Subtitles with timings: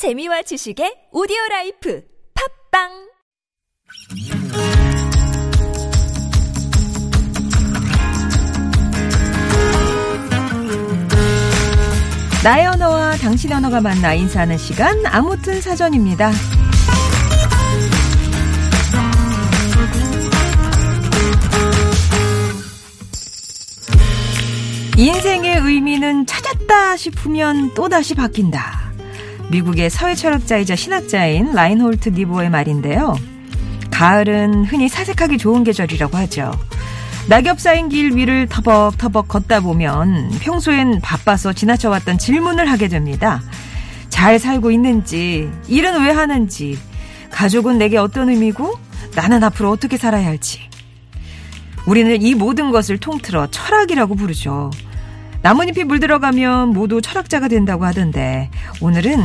[0.00, 2.02] 재미와 지식의 오디오 life
[2.72, 2.88] 팟빵
[12.42, 16.32] 나의 언어와 당신의 언어가 만나 인사하는 시간 아무튼 사전입니다.
[24.96, 28.89] 인생의 의미는 찾았다 싶으면 또다시 바뀐다.
[29.50, 33.16] 미국의 사회 철학자이자 신학자인 라인홀트 니보의 말인데요.
[33.90, 36.52] 가을은 흔히 사색하기 좋은 계절이라고 하죠.
[37.28, 43.42] 낙엽 쌓인 길 위를 터벅터벅 걷다 보면 평소엔 바빠서 지나쳐왔던 질문을 하게 됩니다.
[44.08, 46.78] 잘 살고 있는지, 일은 왜 하는지,
[47.30, 48.78] 가족은 내게 어떤 의미고,
[49.14, 50.60] 나는 앞으로 어떻게 살아야 할지.
[51.86, 54.70] 우리는 이 모든 것을 통틀어 철학이라고 부르죠.
[55.42, 58.50] 나뭇잎이 물들어가면 모두 철학자가 된다고 하던데,
[58.82, 59.18] 오늘은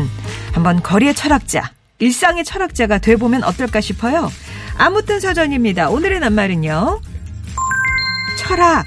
[0.54, 4.30] 한번 거리의 철학자, 일상의 철학자가 돼보면 어떨까 싶어요.
[4.78, 5.90] 아무튼 사전입니다.
[5.90, 7.02] 오늘의 낱말은요.
[8.38, 8.86] 철학.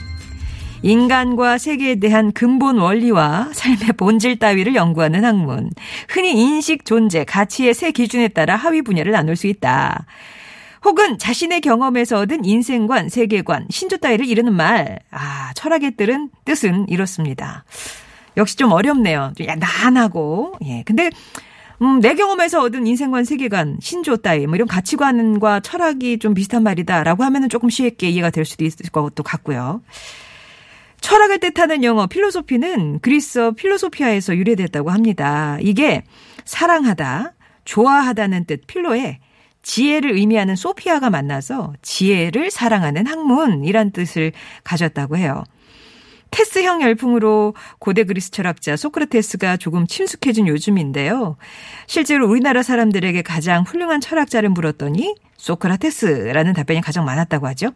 [0.82, 5.70] 인간과 세계에 대한 근본 원리와 삶의 본질 따위를 연구하는 학문.
[6.08, 10.06] 흔히 인식, 존재, 가치의 세 기준에 따라 하위 분야를 나눌 수 있다.
[10.84, 15.00] 혹은 자신의 경험에서 얻은 인생관, 세계관, 신조 따위를 이르는 말.
[15.10, 17.64] 아, 철학의 뜻은, 뜻은 이렇습니다.
[18.36, 19.32] 역시 좀 어렵네요.
[19.36, 20.54] 좀 야단하고.
[20.64, 20.82] 예.
[20.84, 21.10] 근데,
[21.82, 27.24] 음, 내 경험에서 얻은 인생관, 세계관, 신조 따위, 뭐 이런 가치관과 철학이 좀 비슷한 말이다라고
[27.24, 29.82] 하면은 조금 쉽게 이해가 될 수도 있을 것도 같고요.
[31.00, 35.58] 철학을 뜻하는 영어 필로소피는 그리스어 필로소피아에서 유래됐다고 합니다.
[35.60, 36.02] 이게
[36.44, 37.34] 사랑하다,
[37.64, 39.20] 좋아하다는 뜻 필로에
[39.68, 44.32] 지혜를 의미하는 소피아가 만나서 지혜를 사랑하는 학문이란 뜻을
[44.64, 45.44] 가졌다고 해요.
[46.30, 51.36] 테스형 열풍으로 고대 그리스 철학자 소크라테스가 조금 침숙해진 요즘인데요.
[51.86, 57.72] 실제로 우리나라 사람들에게 가장 훌륭한 철학자를 물었더니 소크라테스라는 답변이 가장 많았다고 하죠.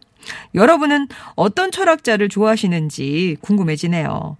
[0.55, 4.39] 여러분은 어떤 철학자를 좋아하시는지 궁금해지네요.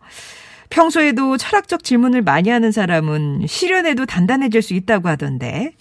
[0.71, 5.75] 평소에도 철학적 질문을 많이 하는 사람은 실현에도 단단해질 수 있다고 하던데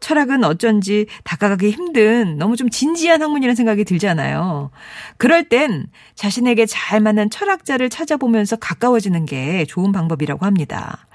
[0.00, 4.70] 철학은 어쩐지 다가가기 힘든 너무 좀 진지한 학문이라는 생각이 들잖아요.
[5.16, 11.06] 그럴 땐 자신에게 잘 맞는 철학자를 찾아보면서 가까워지는 게 좋은 방법이라고 합니다.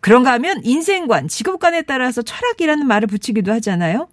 [0.00, 4.08] 그런가 하면 인생관, 직업관에 따라서 철학이라는 말을 붙이기도 하잖아요.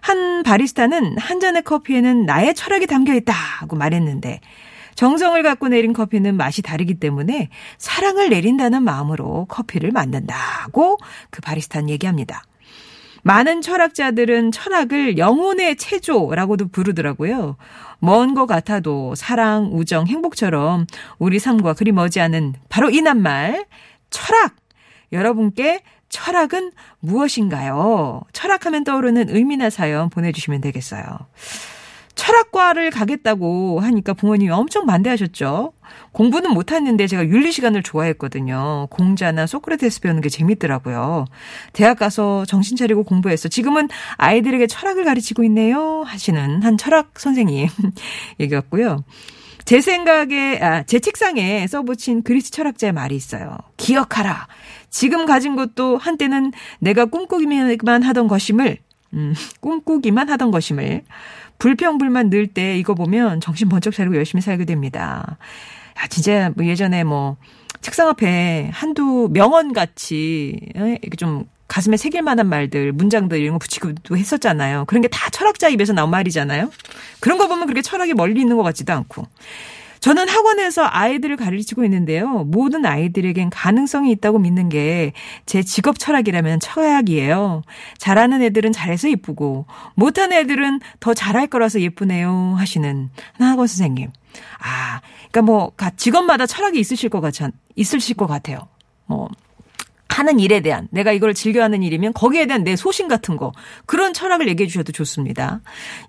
[0.00, 4.40] 한 바리스타는 한 잔의 커피에는 나의 철학이 담겨 있다고 말했는데
[4.96, 10.98] 정성을 갖고 내린 커피는 맛이 다르기 때문에 사랑을 내린다는 마음으로 커피를 만든다고
[11.30, 12.42] 그 바리스타는 얘기합니다.
[13.22, 17.56] 많은 철학자들은 철학을 영혼의 체조라고도 부르더라고요.
[17.98, 20.86] 먼 것 같아도 사랑, 우정, 행복처럼
[21.18, 23.66] 우리 삶과 그리 머지않은 바로 이 낱말
[24.10, 24.56] 철학.
[25.12, 28.22] 여러분께 철학은 무엇인가요?
[28.32, 31.04] 철학하면 떠오르는 의미나 사연 보내주시면 되겠어요.
[32.14, 35.72] 철학과를 가겠다고 하니까 부모님이 엄청 반대하셨죠.
[36.12, 38.88] 공부는 못했는데 제가 윤리 시간을 좋아했거든요.
[38.90, 41.26] 공자나 소크라테스 배우는 게 재밌더라고요.
[41.72, 46.02] 대학 가서 정신 차리고 공부해서 지금은 아이들에게 철학을 가르치고 있네요.
[46.02, 47.68] 하시는 한 철학 선생님
[48.40, 49.04] 얘기였고요.
[49.64, 53.56] 제 생각에, 아, 제 책상에 써붙인 그리스 철학자의 말이 있어요.
[53.76, 54.48] 기억하라.
[54.88, 58.78] 지금 가진 것도 한때는 내가 꿈꾸기만 하던 것임을,
[59.14, 61.02] 음, 꿈꾸기만 하던 것임을
[61.60, 65.38] 불평불만 늘 때 이거 보면 정신 번쩍 차리고 열심히 살게 됩니다.
[66.02, 67.36] 야, 진짜 뭐 예전에 뭐
[67.80, 74.16] 책상 앞에 한두 명언 같이 이렇게 좀 가슴에 새길 만한 말들, 문장들 이런 거 붙이기도
[74.16, 74.86] 했었잖아요.
[74.86, 76.70] 그런 게 다 철학자 입에서 나온 말이잖아요.
[77.20, 79.26] 그런 거 보면 그렇게 철학이 멀리 있는 것 같지도 않고.
[80.00, 82.44] 저는 학원에서 아이들을 가르치고 있는데요.
[82.44, 85.12] 모든 아이들에겐 가능성이 있다고 믿는 게
[85.46, 87.62] 제 직업 철학이라면 철학이에요.
[87.98, 94.10] 잘하는 애들은 잘해서 예쁘고 못하는 애들은 더 잘할 거라서 예쁘네요 하시는 학원 선생님.
[94.60, 95.00] 아,
[95.30, 97.34] 그러니까 뭐 직업마다 철학이 있으실 것 같,
[97.76, 98.60] 있으실 것 같아요.
[99.06, 99.28] 뭐
[100.10, 103.52] 하는 일에 대한 내가 이걸 즐겨하는 일이면 거기에 대한 내 소신 같은 거
[103.86, 105.60] 그런 철학을 얘기해 주셔도 좋습니다.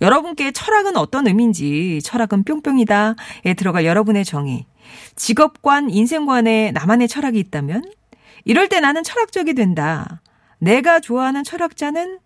[0.01, 4.65] 여러분께 철학은 어떤 의미인지 철학은 뿅뿅이다에 들어갈 여러분의 정의
[5.15, 7.83] 직업관 인생관에 나만의 철학이 있다면
[8.43, 10.21] 이럴 때 나는 철학적이 된다.
[10.57, 12.19] 내가 좋아하는 철학자는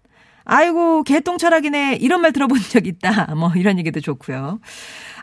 [0.46, 3.34] 아이고 개똥 철학이네 이런 말 들어본 적 있다.
[3.36, 4.60] 뭐 이런 얘기도 좋고요.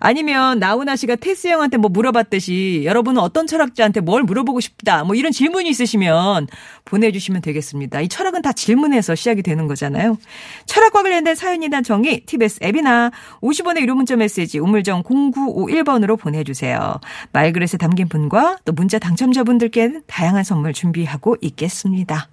[0.05, 5.05] 아니면 나훈아 씨가 테스 형한테 뭐 물어봤듯이 여러분은 어떤 철학자한테 뭘 물어보고 싶다.
[5.05, 6.49] 뭐 이런 질문이 있으시면
[6.85, 8.01] 보내주시면 되겠습니다.
[8.01, 10.19] 이 철학은 다 질문에서 시작이 되는 거잖아요.
[10.67, 13.13] 철학과 관련된 사연이나 정의 TBS 앱이나
[13.43, 16.99] 50원의 유료 문자 메시지 우물정 0951번으로 보내주세요.
[17.33, 22.29] 말그릇에 담긴 분과 또 문자 당첨자분들께 다양한 선물 준비하고 있겠습니다.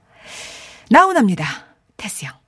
[0.90, 1.46] 나훈아입니다.
[1.98, 2.39] 테스 형.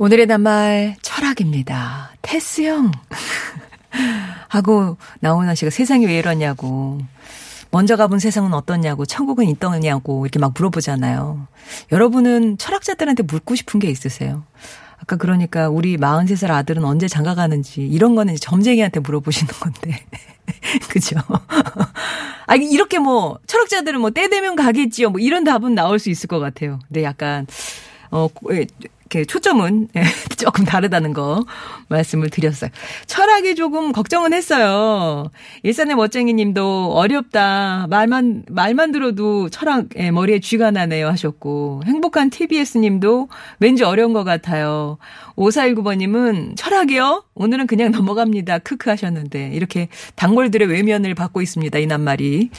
[0.00, 2.12] 오늘의 낱말 철학입니다.
[2.22, 2.90] 테스형.
[4.48, 7.02] 하고 나훈아 씨가 세상이 왜 이러냐고.
[7.70, 11.46] 먼저 가본 세상은 어떻냐고, 천국은 있더냐고, 이렇게 막 물어보잖아요.
[11.92, 14.44] 여러분은 철학자들한테 묻고 싶은 게 있으세요?
[14.96, 20.06] 아까 그러니까 우리 43살 아들은 언제 장가 가는지, 이런 거는 점쟁이한테 물어보시는 건데.
[20.88, 21.16] 그죠?
[22.46, 25.10] 아, 이렇게 뭐, 철학자들은 뭐, 때 되면 가겠지요.
[25.10, 26.78] 뭐, 이런 답은 나올 수 있을 것 같아요.
[26.88, 27.46] 근데 약간,
[28.10, 28.28] 어,
[29.10, 30.04] 이렇게 초점은 예,
[30.36, 31.44] 조금 다르다는 거
[31.88, 32.70] 말씀을 드렸어요.
[33.06, 35.30] 철학이 조금 걱정은 했어요.
[35.64, 37.88] 일산의 멋쟁이 님도 어렵다.
[37.90, 43.28] 말만, 말만 들어도 철학, 예, 머리에 쥐가 나네요 하셨고, 행복한 TBS 님도
[43.58, 44.98] 왠지 어려운 것 같아요.
[45.34, 47.24] 5419번 님은 철학이요?
[47.34, 48.60] 오늘은 그냥 넘어갑니다.
[48.60, 51.76] 크크 하셨는데, 이렇게 단골들의 외면을 받고 있습니다.
[51.80, 52.50] 이 낱말이.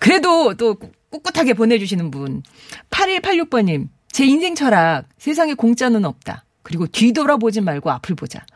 [0.00, 0.76] 그래도 또
[1.10, 2.42] 꿋꿋하게 보내주시는 분.
[2.90, 3.93] 8186번님.
[4.14, 6.44] 제 인생 철학, 세상에 공짜는 없다.
[6.62, 8.46] 그리고 뒤돌아보지 말고 앞을 보자.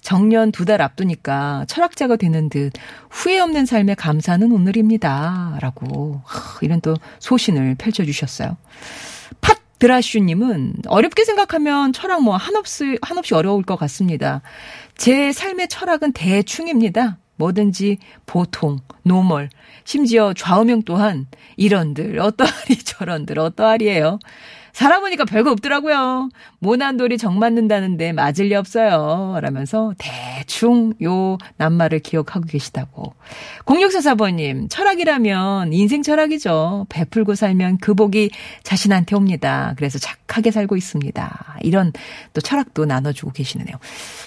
[0.00, 2.72] 정년 두 달 앞두니까 철학자가 되는 듯
[3.10, 5.58] 후회 없는 삶에 감사하는 오늘입니다.
[5.60, 6.20] 라고
[6.62, 8.56] 이런 또 소신을 펼쳐주셨어요.
[9.40, 14.42] 팟 드라슈님은 어렵게 생각하면 철학 뭐 한없이, 한없이 어려울 것 같습니다.
[14.96, 17.18] 제 삶의 철학은 대충입니다.
[17.36, 19.48] 뭐든지 보통, normal,
[19.84, 24.18] 심지어 좌우명 또한 이런들, 어떠하리 저런들, 어떠하리예요.
[24.74, 26.28] 살아보니까 별거 없더라고요.
[26.58, 29.38] 모난 돌이 정 맞는다는데 맞을 리 없어요.
[29.40, 33.14] 라면서 대충 요 낱말을 기억하고 계시다고.
[33.64, 36.86] 0644번님, 철학이라면 인생 철학이죠.
[36.88, 38.30] 베풀고 살면 그 복이
[38.64, 39.74] 자신한테 옵니다.
[39.76, 41.56] 그래서 착하게 살고 있습니다.
[41.62, 41.92] 이런
[42.32, 43.76] 또 철학도 나눠주고 계시네요.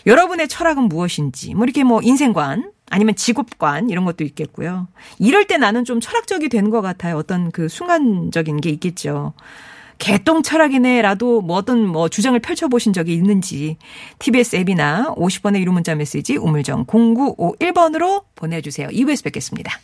[0.05, 4.87] 여러분의 철학은 무엇인지, 뭐 이렇게 뭐 인생관, 아니면 직업관 이런 것도 있겠고요.
[5.19, 7.17] 이럴 때 나는 좀 철학적이 된것 같아요.
[7.17, 9.33] 어떤 그 순간적인 게 있겠죠.
[9.97, 13.77] 개똥 철학이네라도 뭐 어떤 뭐 주장을 펼쳐보신 적이 있는지
[14.19, 18.87] TBS 앱이나 50번의 유료 문자 메시지 우물정 0951번으로 보내주세요.
[18.89, 19.79] 2부에서 뵙겠습니다.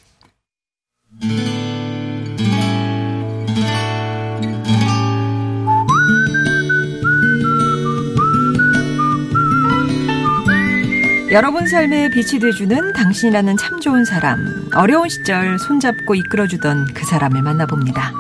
[11.32, 18.14] 여러분 삶에 빛이 돼주는 당신이라는 참 좋은 사람, 어려운 시절 손잡고 이끌어주던 그 사람을 만나봅니다.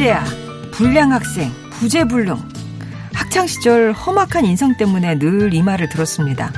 [0.00, 0.24] 문제야,
[0.70, 2.34] 불량 학생, 부재불능.
[3.12, 6.50] 학창시절 험악한 인성 때문에 늘 이 말을 들었습니다.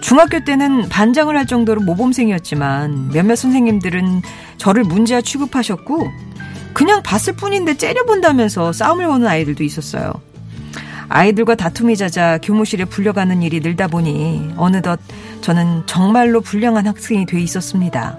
[0.00, 4.22] 중학교 때는 반장을 할 정도로 모범생이었지만 몇몇 선생님들은
[4.56, 6.08] 저를 문제야 취급하셨고
[6.72, 10.12] 그냥 봤을 뿐인데 째려본다면서 싸움을 거는 아이들도 있었어요.
[11.08, 14.98] 아이들과 다툼이 잦아 교무실에 불려가는 일이 늘다 보니 어느덧
[15.42, 18.18] 저는 정말로 불량한 학생이 돼 있었습니다.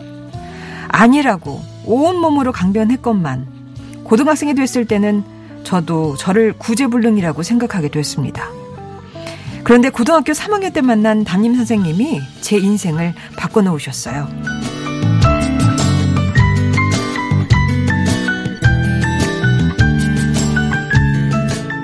[0.88, 3.59] 아니라고 온몸으로 강변했건만
[4.10, 5.24] 고등학생이 됐을 때는
[5.64, 8.50] 저도 저를 구제불능이라고 생각하게 됐습니다.
[9.64, 14.28] 그런데 고등학교 3학년 때 만난 담임 선생님이 제 인생을 바꿔놓으셨어요.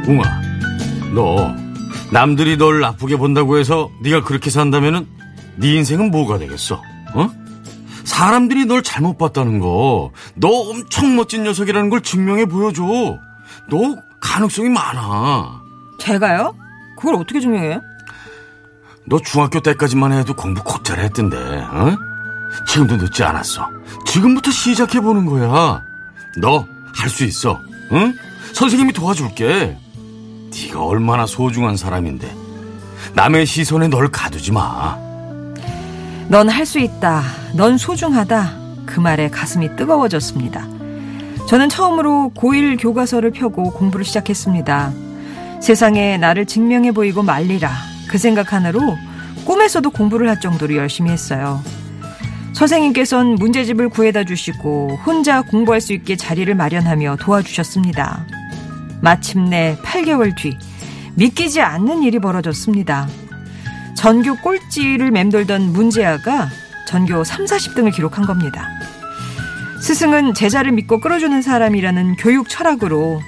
[0.07, 0.41] 웅아,
[1.13, 1.53] 너
[2.11, 5.05] 남들이 널 나쁘게 본다고 해서 네가 그렇게 산다면은
[5.57, 6.81] 네 인생은 뭐가 되겠어?
[7.13, 7.44] 어?
[8.05, 12.83] 사람들이 널 잘못 봤다는 거, 너 엄청 멋진 녀석이라는 걸 증명해 보여줘.
[13.69, 15.61] 너 가능성이 많아.
[15.99, 16.55] 제가요?
[16.97, 17.81] 그걸 어떻게 증명해요?
[19.07, 21.97] 너 중학교 때까지만 해도 공부 곧잘 했던데, 어?
[22.67, 23.67] 지금도 늦지 않았어.
[24.05, 25.81] 지금부터 시작해 보는 거야.
[26.41, 27.59] 너 할 수 있어.
[27.91, 28.15] 응?
[28.53, 29.77] 선생님이 도와줄게.
[30.53, 32.33] 네가 얼마나 소중한 사람인데
[33.13, 34.97] 남의 시선에 널 가두지 마.
[36.27, 37.21] 넌 할 수 있다.
[37.53, 38.57] 넌 소중하다.
[38.85, 40.67] 그 말에 가슴이 뜨거워졌습니다.
[41.47, 44.91] 저는 처음으로 고1 교과서를 펴고 공부를 시작했습니다.
[45.61, 47.71] 세상에 나를 증명해 보이고 말리라.
[48.09, 48.97] 그 생각 하나로
[49.45, 51.61] 꿈에서도 공부를 할 정도로 열심히 했어요.
[52.53, 58.25] 선생님께선 문제집을 구해다 주시고 혼자 공부할 수 있게 자리를 마련하며 도와주셨습니다.
[59.01, 60.57] 마침내 8개월 뒤
[61.15, 63.07] 믿기지 않는 일이 벌어졌습니다.
[63.95, 66.49] 전교 꼴찌를 맴돌던 문제아가
[66.87, 68.67] 전교 3, 40등을 기록한 겁니다.
[69.81, 73.21] 스승은 제자를 믿고 끌어주는 사람이라는 교육 철학으로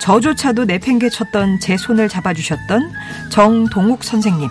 [0.00, 2.92] 저조차도 내팽개쳤던 제 손을 잡아주셨던
[3.30, 4.48] 정동욱 선생님.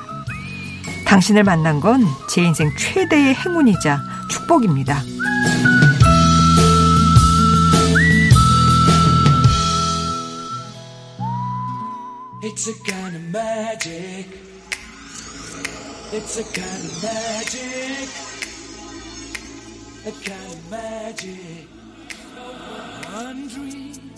[1.05, 3.99] 당신을 만난 건 제 인생 최대의 행운이자
[4.29, 5.01] 축복입니다.
[16.15, 18.07] It's a kind of magic.
[20.05, 21.67] A kind of magic.
[23.11, 24.12] One dream,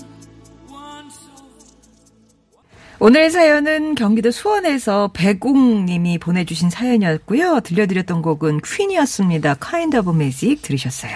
[2.99, 7.59] 오늘 사연은 경기도 수원에서 백웅님이 보내주신 사연이었고요.
[7.61, 9.55] 들려드렸던 곡은 퀸이었습니다.
[9.55, 11.11] Kind of Magic 들으셨어요.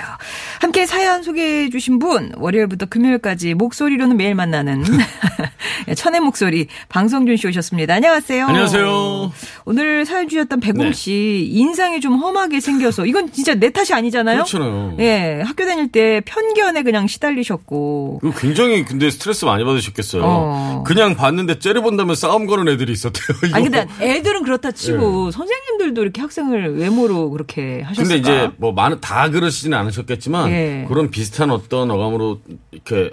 [0.60, 4.84] 함께 사연 소개해주신 분 월요일부터 금요일까지 목소리로는 매일 만나는
[5.96, 7.96] 천의 목소리 방성준 씨 오셨습니다.
[7.96, 8.46] 안녕하세요.
[8.46, 9.32] 안녕하세요.
[9.66, 10.92] 오늘 사연 주셨던 백웅 네.
[10.94, 14.44] 씨 인상이 좀 험하게 생겨서 이건 진짜 내 탓이 아니잖아요.
[14.44, 14.98] 그렇잖아요.
[15.00, 20.22] 예, 학교 다닐 때 편견에 그냥 시달리셨고 굉장히 근데 스트레스 많이 받으셨겠어요.
[20.26, 20.84] 어.
[20.86, 23.38] 그냥 봤는데 째려본다면 싸움 거는 애들이 있었대요.
[23.46, 23.56] 이거.
[23.56, 28.02] 아니 근데 애들은 그렇다 치고 선생님들도 이렇게 학생을 외모로 그렇게 하셨을까?
[28.04, 30.86] 근데 이제 뭐 많은 다 그러시지는 않으셨겠지만 예.
[30.88, 33.12] 그런 비슷한 어떤 어감으로 이렇게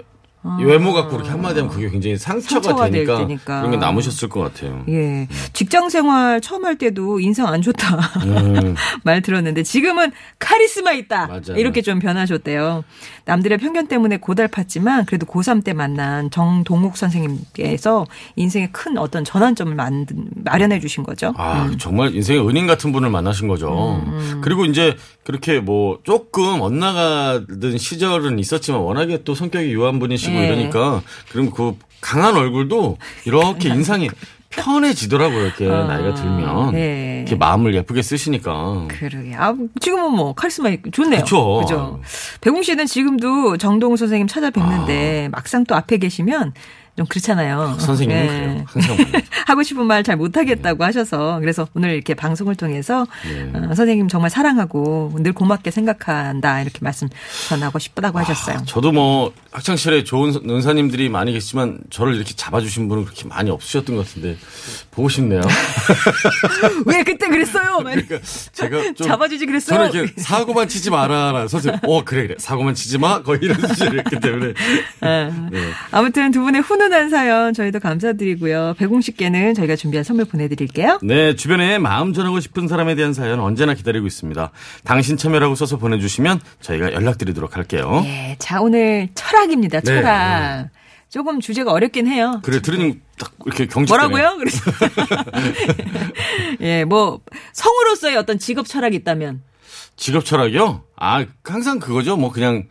[0.63, 3.57] 외모 갖고 그렇게 한마디 하면 그게 굉장히 상처가, 상처가 될 되니까, 테니까.
[3.59, 4.83] 그런 게 남으셨을 것 같아요.
[4.89, 5.27] 예.
[5.53, 7.97] 직장 생활 처음 할 때도 인상 안 좋다.
[8.25, 8.75] 음.
[9.03, 11.27] 말 들었는데 지금은 카리스마 있다.
[11.27, 11.57] 맞아요.
[11.57, 12.83] 이렇게 좀 변하셨대요.
[13.25, 20.25] 남들의 편견 때문에 고달팠지만 그래도 고3 때 만난 정동욱 선생님께서 인생의 큰 어떤 전환점을 만든,
[20.43, 21.33] 마련해 주신 거죠.
[21.37, 21.77] 아, 음.
[21.77, 24.03] 정말 인생의 은인 같은 분을 만나신 거죠.
[24.41, 30.47] 그리고 이제 그렇게 뭐 조금 엇나가던 시절은 있었지만 워낙에 또 성격이 유한 분이시고 예.
[30.47, 31.01] 이러니까
[31.31, 34.09] 그럼 그 강한 얼굴도 이렇게 인상이
[34.49, 35.45] 편해지더라고요.
[35.45, 36.73] 이렇게 나이가 들면.
[36.75, 37.17] 예.
[37.19, 38.87] 이렇게 마음을 예쁘게 쓰시니까.
[38.87, 39.35] 그러게.
[39.35, 41.21] 아, 지금은 뭐 카리스마 좋네요.
[41.21, 41.99] 그죠.
[42.41, 46.53] 백웅 씨는 지금도 정동욱 선생님 찾아뵙는데 막상 또 앞에 계시면
[46.97, 47.77] 좀 그렇잖아요.
[47.79, 48.27] 선생님은 예.
[48.27, 48.65] 그래요.
[48.67, 49.21] 항상.
[49.45, 53.51] 하고 싶은 말 잘 못하겠다고 하셔서 그래서 오늘 이렇게 방송을 통해서 네.
[53.53, 57.09] 어, 선생님 정말 사랑하고 늘 고맙게 생각한다 이렇게 말씀
[57.49, 58.59] 전하고 싶다고 하셨어요.
[58.65, 63.95] 저도 뭐 학창 시절에 좋은 은사님들이 많이 계시지만 저를 이렇게 잡아주신 분은 그렇게 많이 없으셨던
[63.97, 64.37] 것 같은데
[64.91, 65.41] 보고 싶네요.
[66.85, 67.77] 왜 그때 그랬어요?
[67.83, 68.19] 그러니까
[68.53, 69.89] 제가 좀 잡아주지 그랬어요?
[69.89, 71.47] 저는 이렇게 사고만 치지 마라.
[71.47, 73.21] 선생님, 어 그래 그래 사고만 치지 마.
[73.23, 74.53] 거의 이런 수준이었기 때문에
[75.03, 75.33] 예.
[75.51, 75.71] 네.
[75.91, 78.75] 아무튼 두 분의 훈훈 한 사연 저희도 감사드리고요.
[78.77, 80.99] 백웅 씨께는 저희가 준비한 선물 보내드릴게요.
[81.03, 84.51] 네, 주변에 마음 전하고 싶은 사람에 대한 사연 언제나 기다리고 있습니다.
[84.83, 88.03] 당신 참여라고 써서 보내주시면 저희가 연락드리도록 할게요.
[88.05, 89.81] 예, 자 오늘 철학입니다.
[89.81, 89.85] 네.
[89.85, 90.69] 철학.
[91.09, 92.41] 조금 주제가 어렵긴 해요.
[92.43, 93.91] 그래, 들으니 딱 이렇게 경직.
[93.91, 94.35] 뭐라고요?
[94.37, 94.71] 그래서
[96.61, 97.21] 예, 뭐
[97.53, 99.41] 성으로서의 어떤 직업 철학이 있다면
[99.95, 100.83] 직업 철학이요?
[100.97, 102.17] 아, 항상 그거죠.
[102.17, 102.67] 뭐 그냥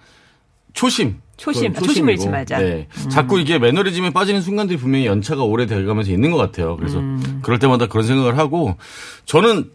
[0.75, 1.21] 초심.
[1.37, 1.75] 초심.
[1.76, 2.12] 아, 초심을.
[2.14, 2.59] 잃지 말자.
[2.59, 2.88] 네.
[3.11, 6.76] 자꾸 이게 매너리즘에 빠지는 순간들이 분명히 연차가 오래 돼가면서 있는 것 같아요.
[6.76, 7.40] 그래서 음.
[7.43, 8.76] 그럴 때마다 그런 생각을 하고
[9.26, 9.71] 저는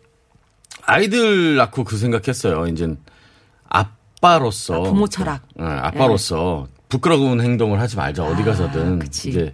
[0.84, 2.66] 아이들 낳고 그 생각했어요.
[2.68, 2.94] 이제
[3.70, 5.42] 아빠로서 아, 부모 철학.
[5.56, 9.06] 네, 아빠로서 부끄러운 행동을 하지 말자 어디 가서든 아.
[9.06, 9.54] 이제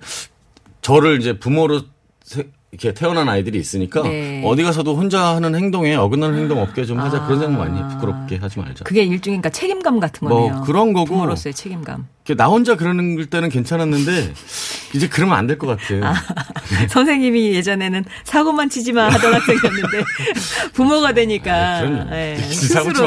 [0.81, 1.81] 저를 이제 부모로
[2.23, 4.41] 세- 이렇게 태어난 아이들이 있으니까 네.
[4.45, 7.87] 어디 가서도 혼자 하는 행동에 어긋나는 행동 없게 좀 하자 그런 생각 많이 해요.
[7.93, 8.83] 부끄럽게 하지 말자.
[8.83, 10.63] 그게 일종의 그러니까 책임감 같은 뭐 거네요.
[10.63, 11.05] 그런 거고.
[11.05, 12.07] 부모로서의 책임감.
[12.35, 14.33] 나 혼자 그러는 때는 괜찮았는데
[14.93, 16.13] 이제 그러면 안 될 것 같아.
[16.89, 20.03] 선생님이 예전에는 사고만 치지 마 하던 학생이었는데
[20.73, 21.77] 부모가 되니까 아,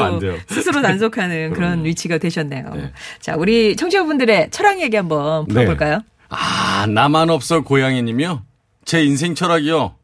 [0.05, 0.37] 안 돼요.
[0.47, 2.71] 스스로 단속하는 그런 위치가 되셨네요.
[2.73, 2.91] 네.
[3.19, 6.01] 자, 우리 청취자분들의 철학 얘기 한번 풀어볼까요?
[6.29, 8.41] 아 나만 없어 고양이님이요.
[8.85, 9.95] 제 인생 철학이요.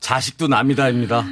[0.00, 1.24] 자식도 남이다입니다.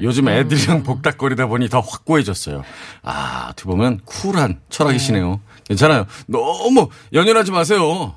[0.00, 2.62] 요즘 애들이랑 복닥거리다 보니 더 확고해졌어요.
[3.02, 5.40] 아, 어떻게 보면 쿨한 철학이시네요.
[5.64, 6.06] 괜찮아요.
[6.26, 8.14] 너무 연연하지 마세요.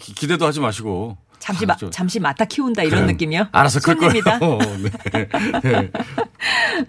[0.00, 1.16] 기- 기대도 하지 마시고.
[1.38, 3.48] 잠시 아, 마, 저- 잠시 맡아 키운다 이런 그럼 느낌이요?
[3.52, 4.12] 알아서 클 거예요.
[4.12, 4.38] 손님이다.
[5.12, 5.28] 네.
[5.62, 5.90] 네.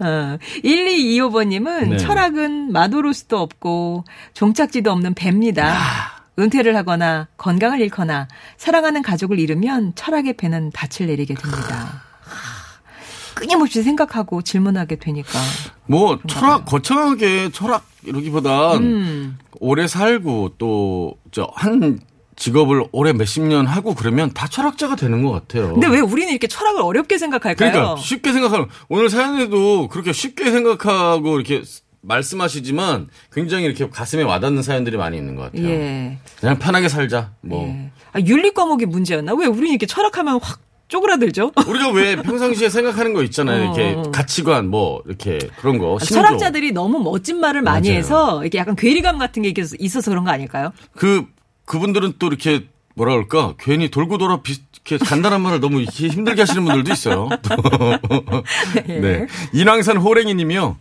[0.00, 1.96] 어, 1225번님은 네.
[1.98, 4.04] 철학은 마도로스도 없고
[4.34, 6.15] 종착지도 없는 배입니다.
[6.38, 8.28] 은퇴를 하거나 건강을 잃거나
[8.58, 12.02] 사랑하는 가족을 잃으면 철학의 배는 닻을 내리게 됩니다.
[12.20, 15.38] 하, 끊임없이 생각하고 질문하게 되니까.
[15.86, 19.38] 뭐 철학 거창하게 철학 이러기보단 음.
[19.60, 22.00] 오래 살고 또 저 한
[22.38, 25.72] 직업을 오래 몇십 년 하고 그러면 다 철학자가 되는 것 같아요.
[25.72, 27.72] 근데 왜 우리는 이렇게 철학을 어렵게 생각할까요?
[27.72, 31.62] 그러니까 쉽게 생각하면 오늘 사연에도 그렇게 쉽게 생각하고 이렇게
[32.06, 35.68] 말씀하시지만 굉장히 이렇게 가슴에 와닿는 사연들이 많이 있는 것 같아요.
[35.68, 36.18] 예.
[36.40, 37.32] 그냥 편하게 살자.
[37.40, 37.90] 뭐 예.
[38.12, 39.34] 아, 윤리 과목이 문제였나?
[39.34, 41.52] 왜 우리는 이렇게 철학하면 확 쪼그라들죠?
[41.66, 43.64] 우리가 왜 평상시에 생각하는 거 있잖아요.
[43.64, 44.10] 이렇게 어, 어.
[44.12, 45.98] 가치관 뭐 이렇게 그런 거.
[45.98, 46.14] 신조.
[46.14, 47.98] 철학자들이 너무 멋진 말을 많이 맞아요.
[47.98, 50.72] 해서 이렇게 약간 괴리감 같은 게 있어서- 있어서 그런 거 아닐까요?
[50.94, 51.26] 그
[51.64, 54.56] 그분들은 또 이렇게 뭐라 그럴까 괜히 돌고 돌아 비,
[54.88, 57.28] 이렇게 간단한 말을 너무 이렇게 힘들게 하시는 분들도 있어요.
[58.86, 59.26] 네.
[59.52, 60.76] 인왕산 호랭이님이요.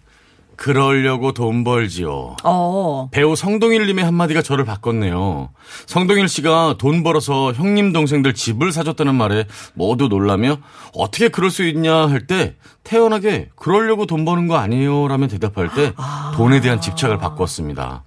[0.56, 2.36] 그러려고 돈 벌지요.
[2.44, 3.10] 어.
[3.12, 5.50] 배우 성동일님의 한마디가 저를 바꿨네요.
[5.86, 10.58] 성동일 씨가 돈 벌어서 형님 동생들 집을 사줬다는 말에 모두 놀라며
[10.94, 15.94] 어떻게 그럴 수 있냐 할 때 태연하게 그러려고 돈 버는 거 아니에요 라며 대답할 때
[16.36, 18.04] 돈에 대한 집착을 바꿨습니다.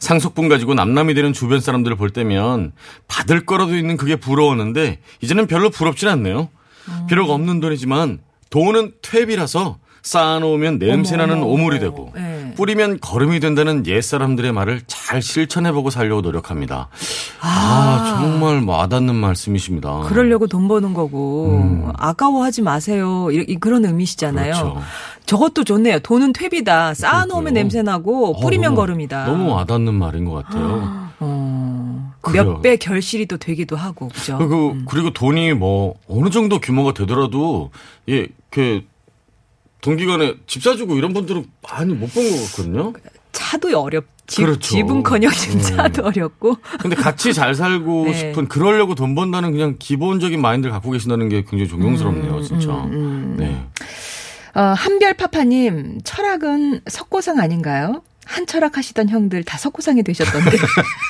[0.00, 2.72] 상속분 가지고 남남이 되는 주변 사람들을 볼 때면
[3.06, 6.48] 받을 거라도 있는 그게 부러웠는데 이제는 별로 부럽진 않네요.
[7.08, 12.52] 비록 없는 돈이지만 돈은 퇴비라서 쌓아놓으면 냄새나는 오물이 되고 네.
[12.56, 16.88] 뿌리면 거름이 된다는 옛사람들의 말을 잘 실천해보고 살려고 노력합니다.
[17.40, 20.00] 아, 정말 와닿는 말씀이십니다.
[20.02, 23.28] 그러려고 돈 버는 거고 아까워하지 마세요.
[23.32, 24.52] 이, 이- 그런 의미시잖아요.
[24.54, 24.60] 음.
[24.74, 24.82] 그렇죠.
[25.24, 25.98] 저것도 좋네요.
[26.00, 26.92] 돈은 퇴비다.
[26.94, 27.54] 쌓아놓으면 그러니까요.
[27.54, 29.24] 냄새 나고 어, 뿌리면 너무- 거름이다.
[29.24, 31.08] 너무 와닿는 말인 것 같아요.
[31.20, 32.44] 어, 그래요.
[32.44, 34.36] 몇배 결실이 또 되기도 하고 그죠?
[34.36, 37.70] 그리고, 그리고 돈이 뭐 어느 정도 규모가 되더라도
[38.10, 38.82] 예, 그
[39.84, 42.92] 동기간에 집 사주고 이런 분들은 많이 못 본 것 같거든요.
[43.32, 44.06] 차도 어렵.
[44.26, 44.60] 집, 그렇죠.
[44.76, 46.56] 집은커녕 지금 차도 어렵고.
[46.80, 48.14] 근데 같이 잘 살고 네.
[48.14, 52.68] 싶은 그러려고 돈 번다는 그냥 기본적인 마인드를 갖고 계신다는 게 굉장히 존경스럽네요, 진짜.
[53.36, 53.66] 네.
[54.54, 58.02] 어, 한별파파님 철학은 석고상 아닌가요?
[58.24, 60.56] 한 철학 하시던 형들 다 석고상이 되셨던데.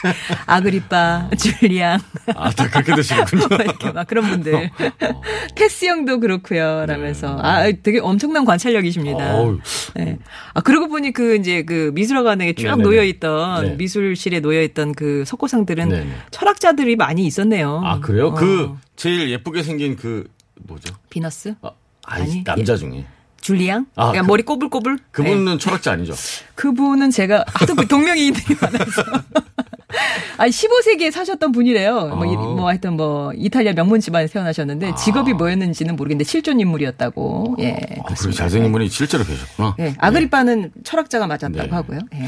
[0.47, 1.99] 아그리빠, 줄리앙,
[2.35, 3.47] 아, 다 그렇게 되시는군요.
[3.65, 4.55] 이렇게 막 그런 분들.
[4.81, 5.21] 어.
[5.55, 6.87] 테스 형도 그렇고요.
[6.87, 7.39] 라면서.
[7.41, 9.37] 아, 되게 엄청난 관찰력이십니다.
[9.37, 9.59] 어우,
[9.95, 10.19] 네.
[10.53, 12.83] 아, 그러고 보니 그 이제 그 미술학원에 쭉 네네네.
[12.83, 13.77] 놓여있던 네.
[13.77, 16.11] 미술실에 놓여있던 그 석고상들은 네네.
[16.31, 17.81] 철학자들이 많이 있었네요.
[17.85, 18.29] 아, 그래요?
[18.29, 18.35] 어.
[18.35, 20.29] 그, 제일 예쁘게 생긴 그,
[20.63, 20.95] 뭐죠?
[21.11, 21.55] 비너스?
[21.63, 21.71] 아,
[22.05, 23.05] 아니, 아니, 남자 중에.
[23.49, 23.85] 줄리앙?
[23.95, 24.97] 아, 그냥 그- 머리 꼬불꼬불?
[24.97, 25.03] 네.
[25.11, 26.15] 그분은 철학자 아니죠?
[26.57, 29.03] 그분은 제가 하도 그 동명이인들이 많아서.
[30.39, 32.09] 아니 15세기에 사셨던 분이래요.
[32.09, 32.41] 뭐, 이- 아.
[32.41, 37.57] 뭐 하여튼 뭐 이탈리아 명문 집안에 태어나셨는데 직업이 뭐였는지는 모르겠는데 실존 인물이었다고.
[37.61, 37.75] 예.
[38.01, 38.33] 아, 그리고.
[38.33, 39.77] 잘생긴 분이 실제로 계셨구나.
[39.79, 39.95] 예.
[39.99, 41.69] 아그리빠는 철학자가 맞았다고 네.
[41.71, 41.99] 하고요.
[42.15, 42.27] 예.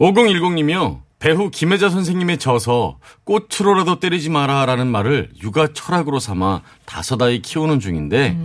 [0.00, 1.00] 5010님이요.
[1.20, 8.36] 배우 김혜자 선생님의 져서 꽃으로라도 때리지 마라라는 말을 육아 철학으로 삼아 다섯 아이 키우는 중인데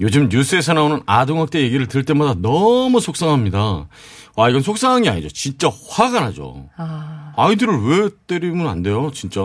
[0.00, 3.86] 요즘 뉴스에서 나오는 아동학대 얘기를 들을 때마다 너무 속상합니다.
[4.36, 5.28] 아 이건 속상한 게 아니죠.
[5.28, 6.68] 진짜 화가 나죠.
[6.76, 9.42] 아, 아이들을 왜 때리면 안 돼요, 진짜.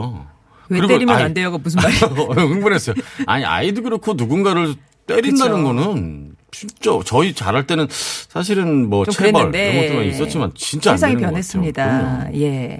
[0.69, 2.01] 왜 그리고 때리면 아이- 안 돼요가 무슨 말이에요?
[2.49, 2.95] 흥분했어요.
[3.27, 5.63] 아니 아이도 그렇고 누군가를 때린다는 그쵸.
[5.63, 11.17] 거는 진짜 저희 잘할 때는 사실은 뭐좀 체벌 그랬는데 이런 것들만 있었지만 진짜 안 세상이
[11.17, 12.29] 변했습니다.
[12.35, 12.77] 예.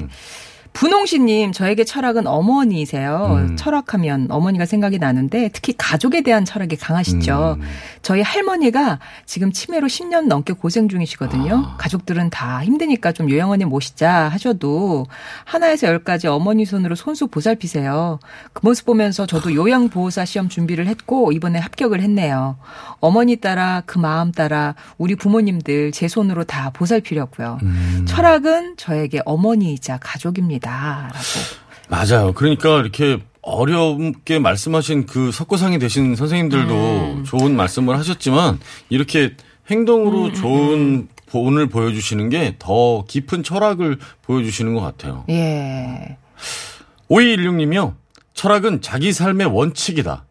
[0.80, 3.36] 분홍씨님, 저에게 철학은 어머니세요.
[3.50, 3.58] 음.
[3.58, 7.58] 철학하면 어머니가 생각이 나는데 특히 가족에 대한 철학이 강하시죠.
[7.60, 7.66] 음.
[8.02, 11.72] 저희 할머니가 지금 치매로 10년 넘게 고생 중이시거든요.
[11.74, 11.76] 아.
[11.78, 15.06] 가족들은 다 힘드니까 좀 요양원에 모시자 하셔도
[15.44, 18.20] 하나에서 열까지 어머니 손으로 손수 보살피세요.
[18.54, 22.56] 그 모습 보면서 저도 요양보호사 시험 준비를 했고 이번에 합격을 했네요.
[23.02, 27.60] 어머니 따라 그 마음 따라 우리 부모님들 제 손으로 다 보살피려고요.
[27.64, 28.06] 음.
[28.08, 30.69] 철학은 저에게 어머니이자 가족입니다.
[30.70, 31.16] 라고.
[31.90, 32.34] 맞아요.
[32.34, 37.24] 그러니까 이렇게 어렵게 말씀하신 그 석고상이 되신 선생님들도 음.
[37.26, 39.36] 좋은 말씀을 하셨지만 이렇게
[39.72, 45.26] 행동으로 음, 좋은 본을 보여주시는 게 더 깊은 철학을 보여주시는 것 같아요.
[45.30, 46.18] 예.
[47.10, 47.96] 5216님이요.
[48.34, 50.26] 철학은 자기 삶의 원칙이다.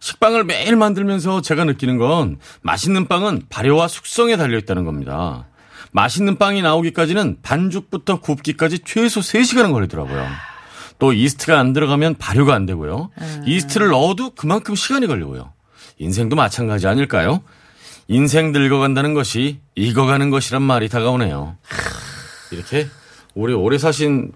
[0.00, 5.46] 식빵을 매일 만들면서 제가 느끼는 건 맛있는 빵은 발효와 숙성에 달려있다는 겁니다.
[5.92, 10.26] 맛있는 빵이 나오기까지는 반죽부터 굽기까지 최소 3시간은 걸리더라고요.
[10.98, 13.10] 또 이스트가 안 들어가면 발효가 안 되고요.
[13.46, 15.52] 이스트를 넣어도 그만큼 시간이 걸리고요.
[15.98, 17.42] 인생도 마찬가지 아닐까요?
[18.08, 21.56] 인생 늙어간다는 것이 익어가는 것이란 말이 다가오네요.
[22.50, 22.88] 이렇게
[23.34, 24.32] 오래 오래 사신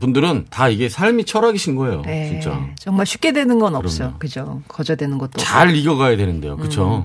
[0.00, 2.02] 분들은 다 이게 삶이 철학이신 거예요.
[2.02, 2.28] 네.
[2.28, 2.60] 진짜.
[2.78, 4.14] 정말 쉽게 되는 건 없어.
[4.18, 4.62] 그죠.
[4.68, 5.38] 거저되는 것도.
[5.38, 6.56] 잘 익어가야 되는데요.
[6.56, 7.04] 그렇죠?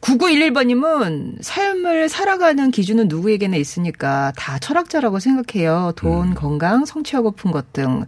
[0.00, 5.92] 9911번님은 삶을 살아가는 기준은 누구에게나 있으니까 다 철학자라고 생각해요.
[5.96, 6.34] 돈, 음.
[6.34, 8.04] 건강, 성취하 고픈 것 등.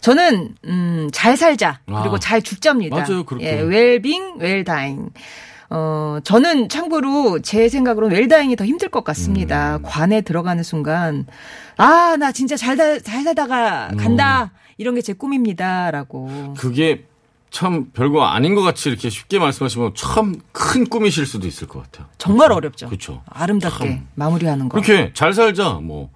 [0.00, 1.80] 저는, 음, 잘 살자.
[1.86, 2.18] 그리고 아.
[2.18, 2.96] 잘 죽자입니다.
[2.96, 3.46] 맞아요, 그렇게.
[3.46, 5.10] 예, 웰빙, 웰다잉.
[5.70, 9.04] 어, 저는 참고로 제 생각으로는 웰다잉이 더 힘들 것 음.
[9.04, 9.78] 같습니다.
[9.82, 11.26] 관에 들어가는 순간,
[11.76, 14.52] 아, 나 진짜 잘, 다- 잘 살다가 간다.
[14.78, 15.90] 이런 게 제 꿈입니다.
[15.90, 16.54] 라고.
[16.56, 17.04] 그게
[17.50, 22.06] 참 별거 아닌 것 같이 이렇게 쉽게 말씀하시면 참 큰 꿈이실 수도 있을 것 같아요.
[22.18, 22.86] 정말 어렵죠.
[22.86, 23.22] 그렇죠.
[23.30, 24.06] 아름답게 참.
[24.14, 24.80] 마무리하는 거.
[24.80, 26.10] 그렇게 잘 살자, 뭐,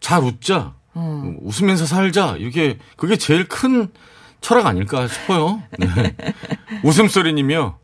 [0.00, 1.00] 잘 웃자, 음.
[1.00, 3.88] 뭐 웃으면서 살자, 이렇게, 그게 제일 큰
[4.40, 5.62] 철학 아닐까 싶어요.
[5.78, 5.86] 네.
[6.84, 7.78] 웃음소리님이요.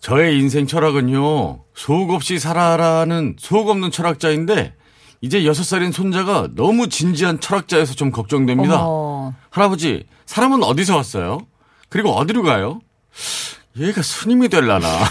[0.00, 4.74] 저의 인생 철학은요, 소속 없이 살아라는 소속 없는 철학자인데,
[5.20, 8.84] 이제 여섯 살인 손자가 너무 진지한 철학자여서 좀 걱정됩니다.
[8.84, 9.34] 어머.
[9.50, 11.40] 할아버지, 사람은 어디서 왔어요?
[11.88, 12.80] 그리고 어디로 가요?
[13.76, 14.86] 얘가 스님이 될라나.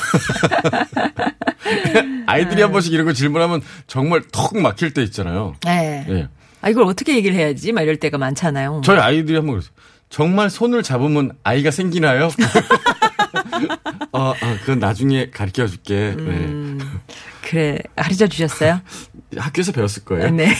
[2.27, 5.55] 아이들이 한 번씩 이런 거 질문하면 정말 턱 막힐 때 있잖아요.
[5.65, 6.05] 네.
[6.09, 6.27] 예.
[6.61, 7.71] 아, 이걸 어떻게 얘기를 해야지?
[7.71, 8.81] 막 이럴 때가 많잖아요.
[8.83, 9.73] 저희 아이들이 한 번 그랬어요.
[10.09, 12.29] 정말 손을 잡으면 아이가 생기나요?
[14.11, 16.15] 어, 아, 그건 나중에 가르쳐 줄게.
[16.17, 16.79] 음.
[17.41, 18.81] 그래, 가르쳐 주셨어요?
[19.29, 19.39] 네.
[19.39, 20.29] 학교에서 배웠을 거예요.
[20.31, 20.49] 네.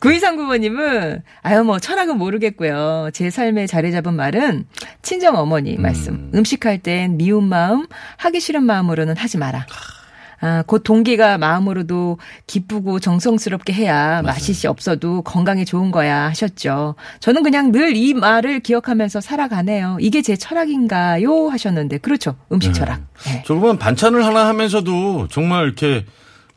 [0.00, 3.10] 9239번님은, 아유, 뭐, 철학은 모르겠고요.
[3.12, 4.66] 제 삶에 자리 잡은 말은,
[5.02, 6.30] 친정 어머니 말씀.
[6.34, 6.44] 음.
[6.44, 7.86] 식할 땐 미운 마음,
[8.18, 9.66] 하기 싫은 마음으로는 하지 마라.
[10.40, 16.94] 아, 곧 동기가 마음으로도 기쁘고 정성스럽게 해야 맛이 없어도 건강에 좋은 거야 하셨죠.
[17.20, 19.96] 저는 그냥 늘 이 말을 기억하면서 살아가네요.
[20.00, 21.48] 이게 제 철학인가요?
[21.48, 21.98] 하셨는데.
[21.98, 22.36] 그렇죠.
[22.52, 23.00] 음식 철학.
[23.26, 23.42] 네.
[23.44, 26.04] 조금만 반찬을 하나 하면서도 정말 이렇게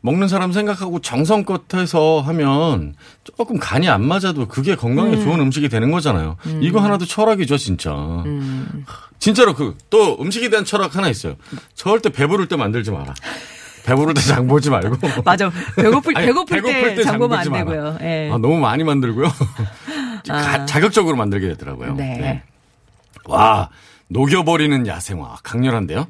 [0.02, 5.22] 먹는 사람 생각하고 정성껏 해서 하면 조금 간이 안 맞아도 그게 건강에 음.
[5.24, 6.36] 좋은 음식이 되는 거잖아요.
[6.46, 6.60] 음.
[6.62, 7.92] 이거 하나도 철학이죠, 진짜.
[7.92, 8.84] 음.
[9.18, 11.36] 진짜로 그 또 음식에 대한 철학 하나 있어요.
[11.74, 13.14] 절대 배부를 때 만들지 마라.
[13.84, 14.96] 배부를 때 장 보지 말고.
[15.24, 15.50] 맞아.
[15.76, 17.98] 배고플, 아니, 배고플, 배고플 때 장 보면 안 되고요.
[18.00, 18.30] 네.
[18.32, 19.26] 아, 너무 많이 만들고요.
[20.30, 20.66] 아.
[20.66, 21.94] 자극적으로 만들게 되더라고요.
[21.94, 22.16] 네.
[22.18, 22.42] 네.
[23.26, 23.68] 와,
[24.08, 25.36] 녹여버리는 야생화.
[25.42, 26.06] 강렬한데요.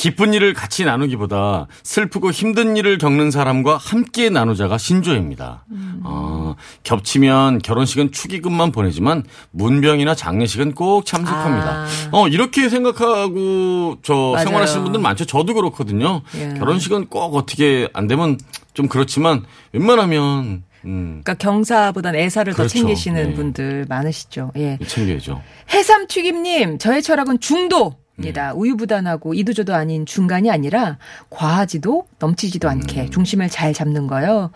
[0.00, 5.66] 기쁜 일을 같이 나누기보다 슬프고 힘든 일을 겪는 사람과 함께 나누자가 신조입니다.
[5.72, 6.00] 음.
[6.04, 11.70] 어, 겹치면 결혼식은 축의금만 보내지만 문병이나 장례식은 꼭 참석합니다.
[11.70, 11.86] 아.
[12.12, 14.46] 어, 이렇게 생각하고 저 맞아요.
[14.46, 15.26] 생활하시는 분들 많죠.
[15.26, 16.22] 저도 그렇거든요.
[16.36, 16.54] 예.
[16.58, 18.38] 결혼식은 꼭 어떻게 안 되면
[18.72, 21.20] 좀 그렇지만 웬만하면 음.
[21.22, 22.72] 그러니까 경사보단 애사를 그렇죠.
[22.72, 23.34] 더 챙기시는 네.
[23.34, 24.52] 분들 많으시죠.
[24.56, 24.78] 예.
[24.86, 25.42] 챙겨야죠.
[25.74, 28.00] 해삼 튀김님, 저의 철학은 중도.
[28.20, 28.52] 입니다.
[28.52, 28.60] 음.
[28.60, 30.98] 우유부단하고 이도저도 아닌 중간이 아니라
[31.30, 32.70] 과하지도 넘치지도 음.
[32.70, 34.50] 않게 중심을 잘 잡는 거요.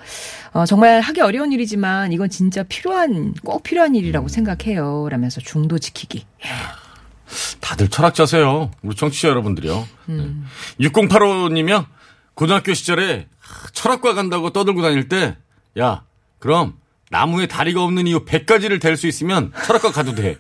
[0.53, 4.29] 어, 정말 하기 어려운 일이지만 이건 진짜 필요한 꼭 필요한 일이라고 음.
[4.29, 5.09] 생각해요.
[5.11, 6.24] 라면서 중도 지키기.
[6.44, 6.48] 예.
[7.61, 8.70] 다들 철학자세요.
[8.83, 9.88] 우리 청취자 여러분들이요.
[10.11, 10.46] 음.
[10.79, 10.88] 네.
[10.88, 11.87] 6085님이요.
[12.35, 13.27] 고등학교 시절에
[13.72, 15.37] 철학과 간다고 떠들고 다닐 때,
[15.79, 16.05] 야,
[16.38, 16.74] 그럼
[17.11, 20.37] 나무에 다리가 없는 이유 100가지를 댈 수 있으면 철학과 가도 돼.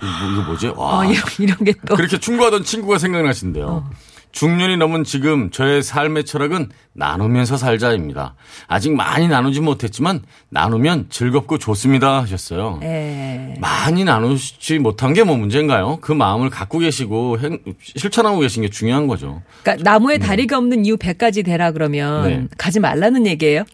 [0.00, 0.66] 뭐, 이거 뭐지?
[0.68, 0.98] 와.
[0.98, 1.94] 어, 이런, 이런 게 또.
[1.96, 3.66] 그렇게 충고하던 친구가 생각나신대요.
[3.66, 3.90] 어.
[4.30, 8.34] 중년이 넘은 지금 저의 삶의 철학은 나누면서 살자입니다.
[8.66, 12.78] 아직 많이 나누지 못했지만 나누면 즐겁고 좋습니다 하셨어요.
[12.82, 13.54] 에.
[13.56, 13.58] 예.
[13.58, 15.98] 많이 나누지 못한 게 뭐 문제인가요?
[16.02, 17.38] 그 마음을 갖고 계시고
[17.80, 19.42] 실천하고 계신 게 중요한 거죠.
[19.62, 20.26] 그러니까 나무에 네.
[20.26, 22.46] 다리가 없는 이유 100가지 되라 그러면 네.
[22.58, 23.64] 가지 말라는 얘기예요?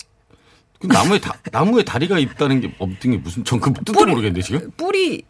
[0.78, 4.70] 그 나무에 다, 나무에 다리가 있다는 게 없는 게 무슨 전 그 뜻도 모르겠는데 지금
[4.76, 5.22] 뿌리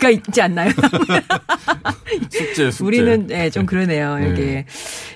[0.00, 0.70] 가 있지 않나요?
[2.30, 2.84] 숙제, 숙제.
[2.84, 4.18] 우리는 네, 좀 그러네요.
[4.18, 4.30] 네.
[4.30, 4.64] 이게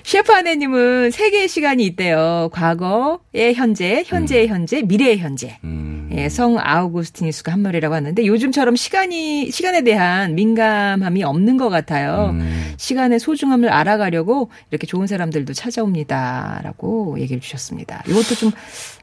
[0.03, 2.49] 셰프 아내님은 세 개의 시간이 있대요.
[2.51, 4.53] 과거의 현재, 현재의 음.
[4.53, 5.59] 현재, 미래의 현재.
[5.63, 5.98] 음.
[6.19, 12.31] 예, 성 아우구스티니스가 한 말이라고 하는데 요즘처럼 시간이 시간에 대한 민감함이 없는 것 같아요.
[12.33, 12.73] 음.
[12.77, 18.03] 시간의 소중함을 알아가려고 이렇게 좋은 사람들도 찾아옵니다라고 얘기를 주셨습니다.
[18.07, 18.51] 이것도 좀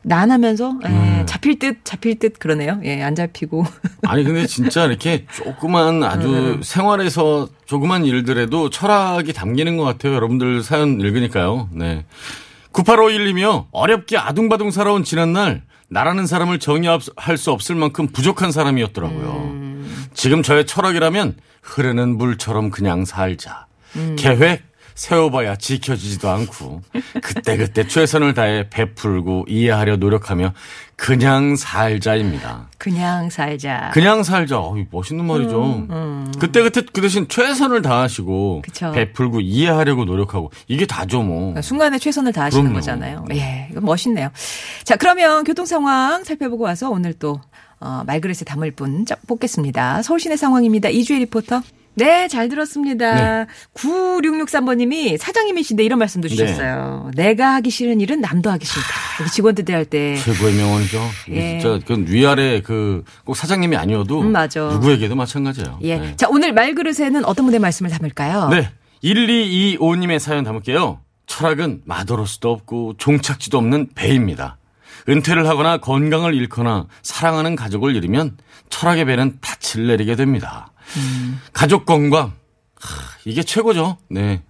[0.02, 1.22] 난하면서 예, 음.
[1.26, 2.80] 잡힐 듯 잡힐 듯 그러네요.
[2.84, 3.64] 예, 안 잡히고.
[4.06, 6.62] 아니 근데 진짜 이렇게 조그만 아주 음.
[6.62, 10.14] 생활에서 조그만 일들에도 철학이 담기는 것 같아요.
[10.14, 11.70] 여러분들 사연 읽으니까요.
[11.72, 12.04] 네.
[12.72, 13.66] 9851님이요.
[13.72, 19.30] 어렵게 아둥바둥 살아온 지난날 나라는 사람을 정의할 수 없을 만큼 부족한 사람이었더라고요.
[19.52, 20.06] 음.
[20.14, 23.66] 지금 저의 철학이라면 흐르는 물처럼 그냥 살자.
[23.96, 24.16] 음.
[24.18, 24.65] 계획
[24.96, 26.80] 세워봐야 지켜지지도 않고
[27.22, 30.54] 그때그때 최선을 다해 베풀고 이해하려 노력하며
[30.96, 32.70] 그냥 살자입니다.
[32.78, 33.90] 그냥 살자.
[33.92, 34.58] 그냥 살자.
[34.58, 35.62] 어, 멋있는 말이죠.
[35.62, 36.32] 음, 음.
[36.40, 38.92] 그때그때 그 대신 최선을 다하시고 그쵸.
[38.92, 41.38] 베풀고 이해하려고 노력하고 이게 다죠 뭐.
[41.38, 42.78] 그러니까 순간에 최선을 다하시는 그럼요.
[42.80, 43.24] 거잖아요.
[43.32, 44.30] 예, 이거 멋있네요.
[44.84, 47.38] 자, 그러면 교통 상황 살펴보고 와서 오늘 또
[47.78, 50.02] 어, 말그릇에 담을 분 뽑겠습니다.
[50.02, 50.88] 서울시내 상황입니다.
[50.88, 51.60] 이주혜 리포터.
[51.96, 53.44] 네, 잘 들었습니다.
[53.44, 53.46] 네.
[53.74, 57.10] 9663번님이 사장님이신데 이런 말씀도 주셨어요.
[57.14, 57.28] 네.
[57.28, 59.30] 내가 하기 싫은 일은 남도 하기 싫다.
[59.32, 60.16] 직원들 대할 때.
[60.16, 61.00] 최고의 명언이죠.
[61.30, 61.58] 예.
[61.58, 64.60] 진짜 그건 위아래 그 꼭 사장님이 아니어도 음, 맞아.
[64.60, 65.78] 누구에게도 마찬가지예요.
[65.82, 65.98] 예.
[65.98, 66.16] 네.
[66.16, 68.48] 자, 오늘 말그릇에는 어떤 분의 말씀을 담을까요?
[68.50, 68.70] 네.
[69.02, 71.00] 1225님의 사연 담을게요.
[71.26, 74.58] 철학은 마더럴 수도 없고 종착지도 없는 배입니다.
[75.08, 78.36] 은퇴를 하거나 건강을 잃거나 사랑하는 가족을 잃으면
[78.70, 79.38] 철학의 배는
[79.76, 80.72] 닻을 내리게 됩니다.
[80.96, 81.40] 음.
[81.52, 82.32] 가족 건강.
[82.80, 83.98] 하, 이게 최고죠.
[84.08, 84.42] 네.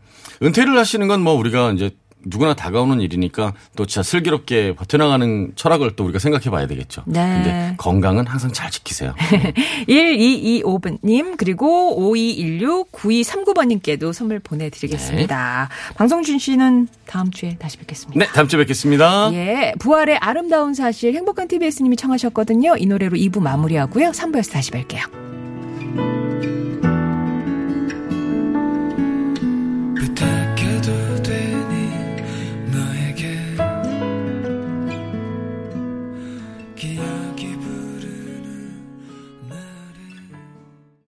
[0.42, 1.90] 은퇴를 하시는 건 뭐 우리가 이제
[2.26, 7.02] 누구나 다가오는 일이니까 또 진짜 슬기롭게 버텨나가는 철학을 또 우리가 생각해 봐야 되겠죠.
[7.06, 7.20] 네.
[7.20, 9.14] 근데 건강은 항상 잘 지키세요.
[9.88, 15.68] 1225번님, 그리고 5216-9239번님께도 선물 보내드리겠습니다.
[15.70, 15.94] 네.
[15.94, 18.18] 방송준 씨는 다음 주에 다시 뵙겠습니다.
[18.18, 19.30] 네, 다음 주에 뵙겠습니다.
[19.32, 19.72] 예.
[19.78, 22.76] 부활의 아름다운 사실 행복한 TBS님이 청하셨거든요.
[22.78, 24.10] 이 노래로 2부 마무리하고요.
[24.10, 25.26] 3부에서 다시 뵐게요.